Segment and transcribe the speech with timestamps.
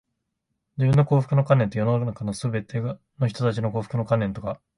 [0.77, 2.81] 自分の幸福の観念と、世のすべて
[3.19, 4.59] の人たちの幸福の観念とが、